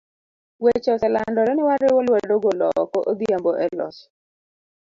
Weche 0.63 0.89
oselandore 0.95 1.51
ni 1.55 1.63
wariwo 1.67 1.99
lwedo 2.07 2.35
golo 2.43 2.67
oko 2.81 2.97
Odhiambo 3.09 3.51
e 3.63 3.65
loch. 3.79 3.99